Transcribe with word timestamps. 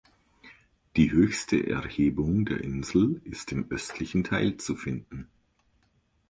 Die 0.95 1.11
höchste 1.11 1.67
Erhebung 1.67 2.43
der 2.45 2.61
Insel 2.63 3.21
ist 3.23 3.51
mit 3.51 3.67
im 3.69 3.71
östlichen 3.71 4.23
Teil 4.23 4.57
zu 4.57 4.75
finden. 4.75 5.27